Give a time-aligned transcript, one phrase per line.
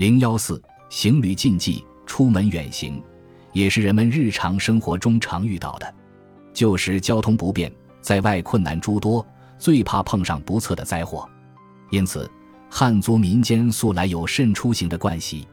[0.00, 0.58] 零幺四
[0.88, 3.02] 行旅禁忌，出门远行，
[3.52, 5.94] 也是人们日常生活中常遇到的。
[6.54, 9.22] 旧时交通不便，在外困难诸多，
[9.58, 11.28] 最怕碰上不测的灾祸，
[11.90, 12.26] 因此
[12.70, 15.46] 汉族民间素来有慎出行的惯习。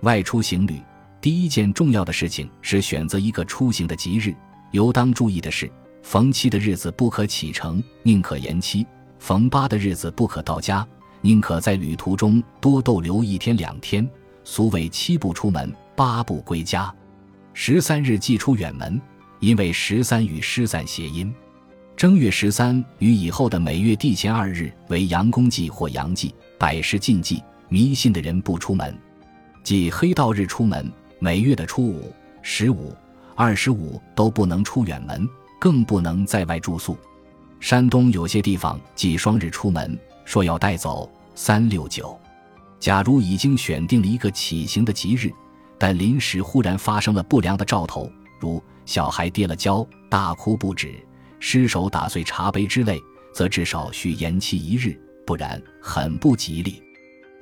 [0.00, 0.82] 外出行旅，
[1.20, 4.34] 第一件重要的事情是选择一个出行的吉日。
[4.72, 5.70] 尤当注意的是，
[6.02, 8.84] 逢七的日子不可启程，宁可延期；
[9.20, 10.84] 逢八的日子不可到家，
[11.24, 14.06] 宁可在旅途中多逗留一天两天。
[14.44, 16.94] 俗谓七步出门，八步归家。
[17.54, 19.00] 十三日即出远门，
[19.40, 21.34] 因为十三与失散谐音。
[21.96, 28.94] 正月十三与以后的每月第前二日为阳公祭或阳祭，百事禁忌，迷信的人不出门。
[29.62, 32.12] 即黑道日出门，每月的初五、
[32.42, 32.94] 十五。
[33.34, 35.26] 二十五都不能出远门，
[35.58, 36.98] 更不能在外住宿。
[37.60, 42.18] 山东有些地方忌双日出门，说要带走三六九。
[42.78, 45.32] 假如已经选定了一个起行的吉日，
[45.78, 50.94] 但临时忽然发生了不良的兆头，如小孩跌了跤、大哭不止、
[51.40, 53.00] 失手打碎茶杯之类，
[53.32, 56.82] 则至少需延期一日，不然很不吉利。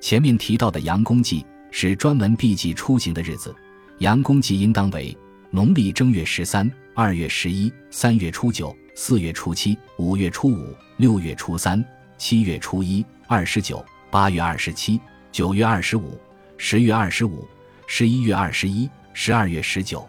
[0.01, 3.55] 前面提到的阳公祭是专门避忌出行的日子，
[3.99, 5.17] 阳公祭应当为。
[5.55, 11.85] 农历正月十三、二月十一、三月初九、四月初七、五月初五、六月初三、
[12.17, 16.21] 七月初一、二十九、八月二十七、九月二十五、
[16.59, 17.49] 十月二十五、
[17.87, 20.07] 十一月二十一、十二月十九，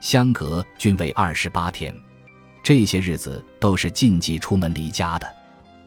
[0.00, 1.94] 相隔均为二十八天。
[2.62, 5.30] 这些日子都是禁忌出门离家的。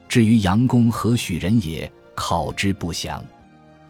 [0.07, 3.25] 至于阳公何许人也，考之不详。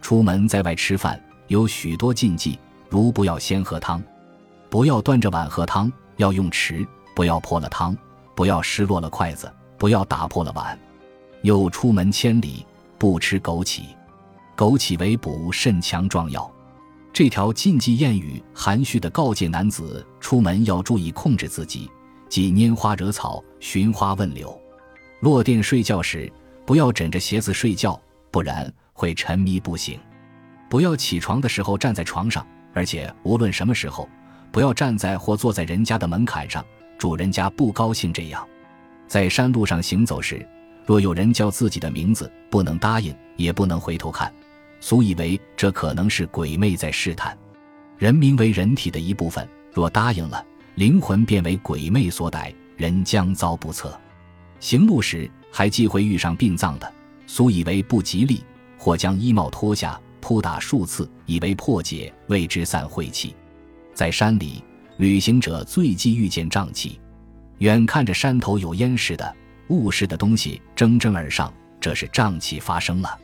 [0.00, 2.58] 出门在外吃饭有许多禁忌，
[2.88, 4.02] 如不要先喝汤。
[4.70, 7.94] 不要端着碗喝汤，要用匙；不要破了汤，
[8.34, 10.78] 不要失落了筷子，不要打破了碗。
[11.42, 12.66] 又出门千里，
[12.98, 13.82] 不吃枸杞。
[14.56, 16.50] 枸杞为补肾强壮药。
[17.12, 21.90] 这条禁忌谚语含蓄地告诫男子出门要注意控制自己，
[22.28, 24.56] 即拈花惹草、寻花问柳。
[25.20, 26.30] 落殿睡觉时，
[26.66, 28.00] 不要枕着鞋子睡觉，
[28.30, 29.98] 不然会沉迷不醒。
[30.68, 34.08] 不要起床的时候站在床上，而且无论什么时候。
[34.50, 36.64] 不要站在或坐在人家的门槛上，
[36.96, 38.10] 主人家不高兴。
[38.10, 38.48] 这样，
[39.06, 40.48] 在山路上行走时，
[40.88, 44.32] 若有人叫自己的名字，不能答应，也不能回头看，
[44.80, 47.36] 俗以为这可能是鬼魅在试探。
[47.98, 50.42] 人名为人体的一部分，若答应了，
[50.76, 54.00] 灵魂便为鬼魅所逮，人将遭不测。
[54.60, 56.90] 行路时还忌讳遇上殡葬的，
[57.26, 58.42] 俗以为不吉利，
[58.78, 63.36] 或将衣帽脱下，扑打数次，以为破解，谓之散晦气。
[63.92, 64.64] 在山里，
[64.96, 66.98] 旅行者最忌遇见瘴气。
[67.58, 69.36] 远看着山头有烟似的、
[69.68, 73.18] 雾似的东西蒸蒸而上，这是瘴气发生了。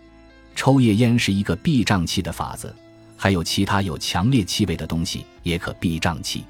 [0.55, 2.75] 抽夜烟是一个避瘴气的法子，
[3.17, 6.45] 还有其他有强烈气味的东西也可避瘴气。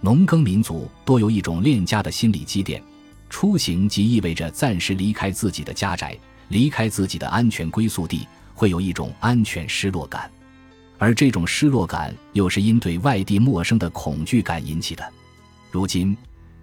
[0.00, 2.82] 农耕民族多有一种恋家的心理积淀，
[3.30, 6.16] 出行即意味着暂时离开自己的家宅，
[6.48, 10.30] 离开自己的安全归宿地，会有一种安全失落感。
[10.98, 15.12] 而这种失落感，又是因对外地陌生的恐惧感引起的。
[15.70, 16.16] 如今，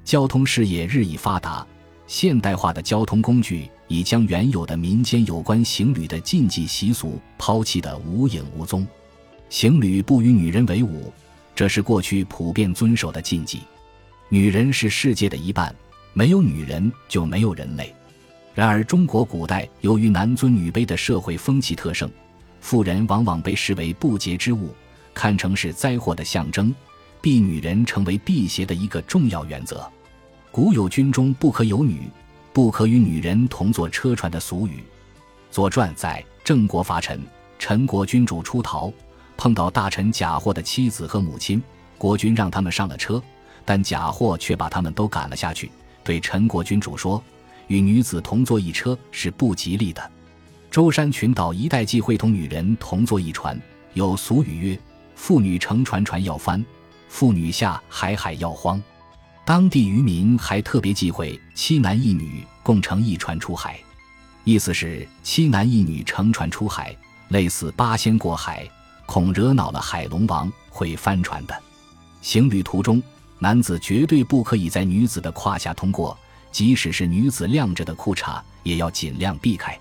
[0.03, 1.65] 交通事业日益发达，
[2.07, 8.85] 现代化的交通工具已将原有的民间有关行旅的禁忌习俗抛弃得无影无踪。
[9.49, 11.11] 行旅不与女人为伍，
[11.55, 13.61] 这是过去普遍遵守的禁忌。
[14.29, 15.73] 女人是世界的一半，
[16.13, 17.93] 没有女人就没有人类。
[18.53, 22.09] 然而，中国古代由于男尊女卑的社会风气特盛。
[22.61, 24.73] 妇人往往被视为不洁之物，
[25.13, 26.73] 看成是灾祸的象征，
[27.21, 29.87] 避女人成为辟邪的一个重要原则。
[30.55, 32.09] 古有“军中不可有女，
[32.53, 34.77] 不可与女人同坐车船”的俗语。
[35.51, 37.21] 《左传》在郑国伐陈，
[37.59, 38.89] 陈国君主出逃，
[39.35, 41.61] 碰到大臣贾货的妻子和母亲，
[41.97, 43.21] 国君让他们上了车，
[43.65, 45.69] 但贾货却把他们都赶了下去，
[46.05, 47.21] 对陈国君主说
[47.67, 50.09] ：“与女子同坐一车是不吉利的。”
[50.71, 53.61] 舟山群岛一带忌讳同女人同坐一船，
[53.93, 54.79] 有俗语曰
[55.17, 56.65] ：“妇女乘船船要翻，
[57.09, 58.81] 妇女下海海要荒。”
[59.45, 63.79] 当地渔民还特别忌讳七男一女共乘一船出海，
[64.43, 66.97] 意思是七男一女乘船出海，
[67.27, 68.67] 类似八仙过海，
[69.05, 71.55] 恐惹恼了海龙王会翻船的。
[72.23, 72.99] 行旅途中，
[73.37, 76.17] 男子绝对不可以在女子的胯下通过，
[76.51, 79.77] 即使是女子晾着的裤衩，也要尽量避开。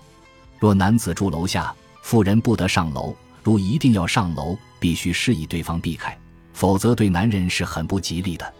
[0.59, 1.73] 若男子住楼下，
[2.03, 6.15] 妇人不得上楼；如一定要上楼，必须示意对方避开，
[6.53, 8.53] 否则对男人是很不吉利的。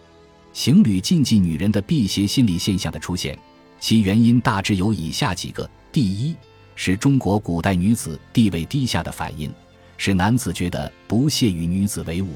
[0.55, 3.37] 行旅禁忌女人的辟邪心理现象的出现，
[3.77, 6.33] 其原因大致有以下几个：第一，
[6.75, 9.53] 是中国古代女子地位低下的反应，
[9.97, 12.29] 使男子觉得不屑与女子为伍；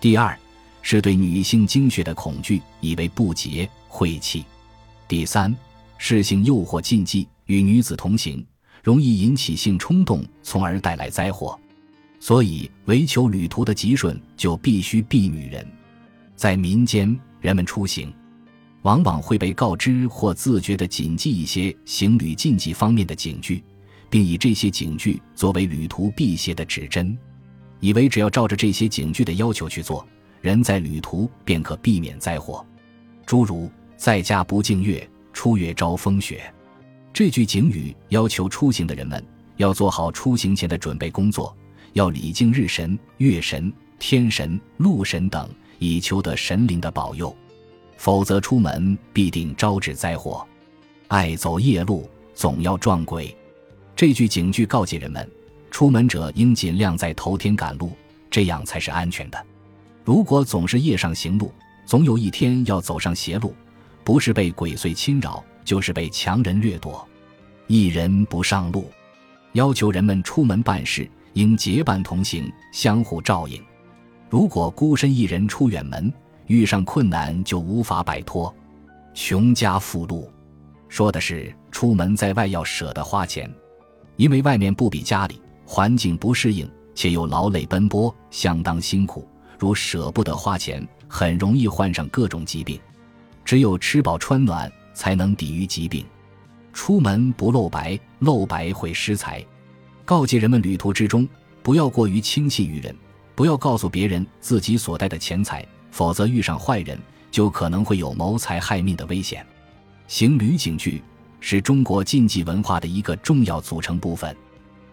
[0.00, 0.38] 第二，
[0.80, 4.44] 是对女性精血的恐惧，以为不洁晦气；
[5.08, 5.52] 第三，
[5.98, 8.46] 是性诱惑禁忌，与女子同行
[8.80, 11.58] 容易引起性冲动，从而带来灾祸。
[12.20, 15.66] 所以，为求旅途的吉顺，就必须避女人。
[16.36, 18.12] 在民间，人们出行，
[18.82, 23.62] 往往会被告知或自觉地谨记一些行旅禁忌方面的警句，
[24.08, 27.16] 并以这些警句作为旅途辟邪的指针，
[27.80, 30.06] 以为只要照着这些警句的要求去做，
[30.40, 32.64] 人在旅途便可避免灾祸。
[33.24, 36.42] 诸如“在家不敬月，出月招风雪”
[37.12, 39.24] 这句警语，要求出行的人们
[39.56, 41.56] 要做好出行前的准备工作。
[41.94, 45.48] 要礼敬日神、月神、天神、路神等，
[45.80, 47.36] 以求得神灵的保佑，
[47.96, 50.46] 否则出门必定招致灾祸。
[51.08, 53.36] 爱走夜路，总要撞鬼。
[53.96, 55.28] 这句警句告诫人们，
[55.70, 57.92] 出门者应尽量在头天赶路，
[58.30, 59.46] 这样才是安全的。
[60.04, 61.52] 如果总是夜上行路，
[61.86, 63.54] 总有一天要走上邪路，
[64.04, 67.06] 不是被鬼祟侵扰，就是被强人掠夺。
[67.66, 68.90] 一人不上路，
[69.52, 71.10] 要求人们出门办事。
[71.34, 73.62] 应结伴同行，相互照应。
[74.30, 76.10] 如果孤身一人出远门，
[76.46, 78.54] 遇上困难就无法摆脱。
[79.12, 80.30] 穷家富路，
[80.88, 83.52] 说的是出门在外要舍得花钱，
[84.14, 89.26] 因为外面不比家里，环境不适应，且又劳累奔波，相当辛苦。
[89.58, 92.78] 如舍不得花钱，很容易患上各种疾病。
[93.44, 96.06] 只有吃饱穿暖，才能抵御疾病。
[96.72, 99.44] 出门不露白，露白会失财。
[100.04, 101.28] 告诫人们旅途之中
[101.64, 102.94] 不要过于轻信于人，
[103.40, 107.00] 不要告诉别人自己所带的钱财，否则遇上坏人
[107.30, 109.42] 就可能会有谋财害命的危险。
[110.08, 111.02] 行旅警句
[111.40, 114.36] 是中国禁忌文化的一个重要组成部分，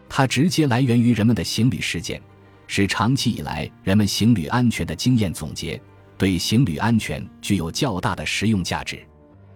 [0.08, 2.22] 它直接来源于人们的行旅实践，
[2.68, 5.78] 是长期以来人们行旅安全的经验总结，
[6.18, 8.98] 对行旅安全具有较大的实用价值。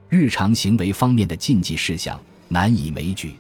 [0.10, 3.36] 日常行为方面的禁忌事项难以枚举。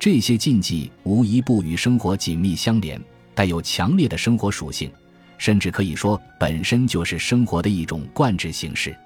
[0.00, 3.00] 这些禁忌无一不与生活紧密相连，
[3.34, 4.90] 带有强烈的生活属性，
[5.38, 8.96] 甚至可以说本身就是生活的一种贯制形式，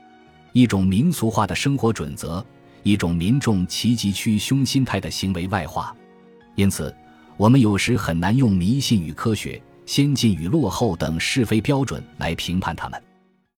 [0.52, 2.44] 一种民俗化的生活准则，
[2.82, 5.94] 一种民众齐集趋凶心态的行为外化。
[6.54, 6.94] 因此，
[7.36, 13.02] 我们有时很难用迷信与科学、先进与落后等是非标准来评判他们。